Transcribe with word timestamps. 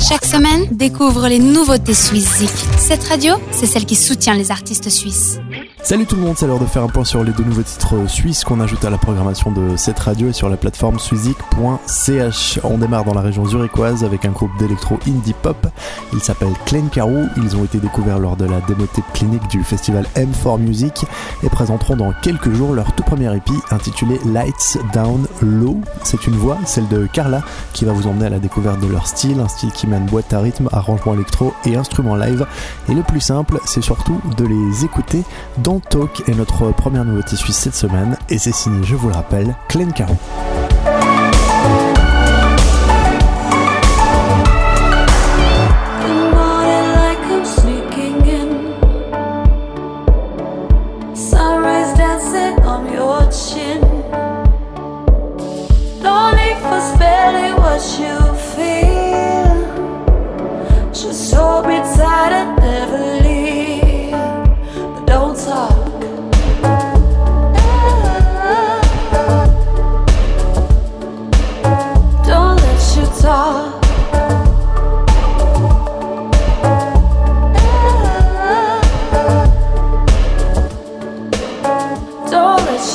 Chaque 0.00 0.24
semaine, 0.24 0.66
découvre 0.70 1.28
les 1.28 1.38
nouveautés 1.38 1.94
suisses 1.94 2.42
Cette 2.78 3.04
radio, 3.04 3.34
c'est 3.52 3.66
celle 3.66 3.84
qui 3.84 3.94
soutient 3.94 4.34
les 4.34 4.50
artistes 4.50 4.88
suisses. 4.88 5.38
Salut 5.82 6.04
tout 6.04 6.14
le 6.14 6.20
monde, 6.22 6.36
c'est 6.36 6.46
l'heure 6.46 6.60
de 6.60 6.66
faire 6.66 6.84
un 6.84 6.88
point 6.88 7.04
sur 7.04 7.24
les 7.24 7.32
deux 7.32 7.42
nouveaux 7.42 7.62
titres 7.62 8.06
suisses 8.06 8.44
qu'on 8.44 8.60
ajoute 8.60 8.84
à 8.84 8.90
la 8.90 8.98
programmation 8.98 9.50
de 9.50 9.76
cette 9.76 9.98
radio 9.98 10.28
et 10.28 10.32
sur 10.34 10.50
la 10.50 10.58
plateforme 10.58 10.98
suizik.ch. 10.98 12.60
On 12.64 12.76
démarre 12.76 13.04
dans 13.04 13.14
la 13.14 13.22
région 13.22 13.46
zurichoise 13.46 14.04
avec 14.04 14.26
un 14.26 14.30
groupe 14.30 14.50
d'électro 14.58 14.98
indie 15.08 15.32
pop. 15.32 15.66
Il 16.12 16.20
s'appelle 16.20 16.52
Klein 16.66 16.88
Carou. 16.92 17.26
Ils 17.38 17.56
ont 17.56 17.64
été 17.64 17.78
découverts 17.78 18.18
lors 18.18 18.36
de 18.36 18.44
la 18.44 18.60
démotape 18.60 19.10
clinique 19.14 19.48
du 19.48 19.64
festival 19.64 20.06
M4 20.16 20.60
Music 20.60 21.06
et 21.42 21.48
présenteront 21.48 21.96
dans 21.96 22.12
quelques 22.22 22.52
jours 22.52 22.74
leur 22.74 22.92
tout 22.92 23.02
premier 23.02 23.34
EP 23.34 23.52
intitulé 23.70 24.20
Lights 24.26 24.78
Down 24.92 25.26
Low. 25.40 25.80
C'est 26.04 26.26
une 26.26 26.36
voix, 26.36 26.58
celle 26.66 26.88
de 26.88 27.06
Carla, 27.06 27.42
qui 27.72 27.86
va 27.86 27.92
vous 27.92 28.06
emmener 28.06 28.26
à 28.26 28.30
la 28.30 28.38
découverte 28.38 28.80
de 28.80 28.86
leur 28.86 29.06
style, 29.06 29.40
un 29.40 29.48
style 29.48 29.72
qui 29.72 29.86
mène 29.86 30.04
boîte 30.04 30.32
à 30.34 30.40
rythme, 30.40 30.68
arrangement 30.72 31.14
électro 31.14 31.54
et 31.64 31.74
instruments 31.74 32.16
live. 32.16 32.46
Et 32.90 32.94
le 32.94 33.02
plus 33.02 33.20
simple, 33.20 33.58
c'est 33.64 33.82
surtout 33.82 34.20
de 34.36 34.44
les 34.44 34.84
écouter 34.84 35.24
dans 35.58 35.69
Talk 35.78 36.28
est 36.28 36.34
notre 36.34 36.72
première 36.72 37.04
nouveauté 37.04 37.36
suisse 37.36 37.58
cette 37.58 37.76
semaine 37.76 38.16
et 38.28 38.38
c'est 38.38 38.52
signé, 38.52 38.82
je 38.82 38.96
vous 38.96 39.08
le 39.08 39.14
rappelle, 39.14 39.54
Clen 39.68 39.92
Caro. 39.92 40.16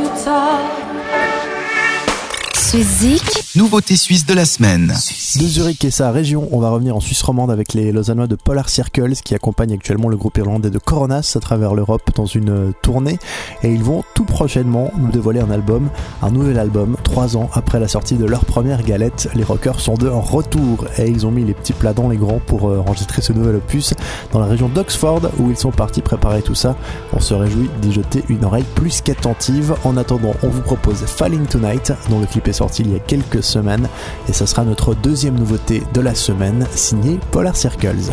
you. 0.00 0.80
Suzy. 2.54 3.39
Nouveauté 3.56 3.96
suisse 3.96 4.26
de 4.26 4.32
la 4.32 4.44
semaine. 4.44 4.94
De 5.40 5.44
Zurich 5.44 5.84
et 5.84 5.90
sa 5.90 6.12
région, 6.12 6.48
on 6.52 6.60
va 6.60 6.70
revenir 6.70 6.94
en 6.94 7.00
Suisse 7.00 7.20
romande 7.20 7.50
avec 7.50 7.74
les 7.74 7.90
Lausannois 7.90 8.28
de 8.28 8.36
Polar 8.36 8.68
Circles 8.68 9.14
qui 9.24 9.34
accompagnent 9.34 9.72
actuellement 9.72 10.08
le 10.08 10.16
groupe 10.16 10.38
irlandais 10.38 10.70
de 10.70 10.78
Coronas 10.78 11.32
à 11.34 11.40
travers 11.40 11.74
l'Europe 11.74 12.08
dans 12.14 12.26
une 12.26 12.72
tournée. 12.80 13.18
Et 13.64 13.72
ils 13.72 13.82
vont 13.82 14.04
tout 14.14 14.24
prochainement 14.24 14.92
nous 14.96 15.10
dévoiler 15.10 15.40
un 15.40 15.50
album, 15.50 15.90
un 16.22 16.30
nouvel 16.30 16.60
album, 16.60 16.96
trois 17.02 17.36
ans 17.36 17.50
après 17.52 17.80
la 17.80 17.88
sortie 17.88 18.14
de 18.14 18.24
leur 18.24 18.44
première 18.44 18.84
galette. 18.84 19.28
Les 19.34 19.42
rockers 19.42 19.80
sont 19.80 19.94
de 19.94 20.06
retour 20.06 20.86
et 20.98 21.08
ils 21.08 21.26
ont 21.26 21.32
mis 21.32 21.44
les 21.44 21.54
petits 21.54 21.72
plats 21.72 21.92
dans 21.92 22.08
les 22.08 22.18
grands 22.18 22.40
pour 22.46 22.68
euh, 22.68 22.78
enregistrer 22.78 23.20
ce 23.20 23.32
nouvel 23.32 23.56
opus 23.56 23.94
dans 24.30 24.38
la 24.38 24.46
région 24.46 24.68
d'Oxford 24.68 25.22
où 25.40 25.50
ils 25.50 25.56
sont 25.56 25.72
partis 25.72 26.02
préparer 26.02 26.42
tout 26.42 26.54
ça. 26.54 26.76
On 27.12 27.18
se 27.18 27.34
réjouit 27.34 27.68
d'y 27.82 27.92
jeter 27.92 28.22
une 28.28 28.44
oreille 28.44 28.64
plus 28.76 29.00
qu'attentive. 29.00 29.74
En 29.82 29.96
attendant, 29.96 30.34
on 30.44 30.48
vous 30.48 30.62
propose 30.62 30.98
Falling 30.98 31.46
Tonight 31.46 31.92
dont 32.10 32.20
le 32.20 32.26
clip 32.26 32.46
est 32.46 32.52
sorti 32.52 32.82
il 32.82 32.92
y 32.92 32.96
a 32.96 33.00
quelques 33.00 33.39
semaine 33.42 33.88
et 34.28 34.32
ce 34.32 34.46
sera 34.46 34.64
notre 34.64 34.94
deuxième 34.94 35.34
nouveauté 35.34 35.82
de 35.92 36.00
la 36.00 36.14
semaine 36.14 36.66
signée 36.74 37.18
Polar 37.30 37.56
Circles. 37.56 38.10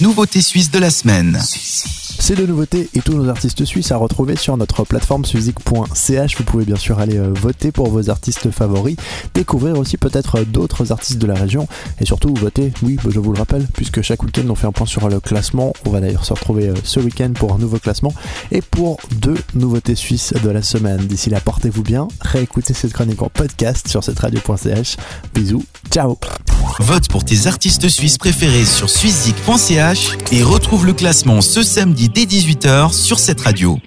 Nouveauté 0.00 0.40
suisse 0.40 0.70
de 0.70 0.78
la 0.78 0.88
semaine. 0.88 1.36
Ces 1.42 2.36
deux 2.36 2.46
nouveautés 2.46 2.88
et 2.94 3.00
tous 3.00 3.14
nos 3.14 3.28
artistes 3.28 3.64
suisses 3.64 3.90
à 3.90 3.96
retrouver 3.96 4.36
sur 4.36 4.56
notre 4.56 4.84
plateforme 4.84 5.24
suzik.ch. 5.24 6.36
Vous 6.36 6.44
pouvez 6.44 6.64
bien 6.64 6.76
sûr 6.76 7.00
aller 7.00 7.18
euh, 7.18 7.32
voter 7.32 7.72
pour 7.72 7.90
vos 7.90 8.08
artistes 8.08 8.52
favoris, 8.52 8.94
découvrir 9.34 9.76
aussi 9.80 9.96
peut-être 9.96 10.44
d'autres 10.44 10.92
artistes 10.92 11.18
de 11.18 11.26
la 11.26 11.34
région 11.34 11.66
et 12.00 12.06
surtout 12.06 12.32
voter, 12.34 12.72
oui, 12.84 12.98
bah, 13.02 13.10
je 13.12 13.18
vous 13.18 13.32
le 13.32 13.38
rappelle, 13.40 13.66
puisque 13.74 14.00
chaque 14.00 14.22
week-end 14.22 14.44
on 14.48 14.54
fait 14.54 14.68
un 14.68 14.72
point 14.72 14.86
sur 14.86 15.08
le 15.08 15.18
classement. 15.18 15.72
On 15.86 15.90
va 15.90 15.98
d'ailleurs 15.98 16.24
se 16.24 16.32
retrouver 16.32 16.68
euh, 16.68 16.74
ce 16.84 17.00
week-end 17.00 17.32
pour 17.34 17.52
un 17.52 17.58
nouveau 17.58 17.80
classement 17.80 18.14
et 18.52 18.62
pour 18.62 19.00
deux 19.16 19.38
nouveautés 19.56 19.96
suisses 19.96 20.34
de 20.34 20.50
la 20.50 20.62
semaine. 20.62 20.98
D'ici 20.98 21.30
là, 21.30 21.40
portez-vous 21.40 21.82
bien, 21.82 22.06
réécoutez 22.20 22.74
cette 22.74 22.92
chronique 22.92 23.22
en 23.22 23.28
podcast 23.28 23.88
sur 23.88 24.04
cette 24.04 24.20
radio.ch. 24.20 24.96
Bisous, 25.34 25.64
ciao 25.90 26.16
Vote 26.78 27.08
pour 27.08 27.24
tes 27.24 27.46
artistes 27.46 27.88
suisses 27.88 28.18
préférés 28.18 28.64
sur 28.64 28.90
suizik.ch 28.90 30.18
et 30.32 30.42
retrouve 30.42 30.84
le 30.84 30.92
classement 30.92 31.40
ce 31.40 31.62
samedi 31.62 32.08
dès 32.08 32.24
18h 32.24 32.92
sur 32.92 33.18
cette 33.18 33.40
radio. 33.40 33.78